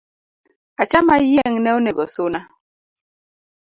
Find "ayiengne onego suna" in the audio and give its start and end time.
1.15-2.39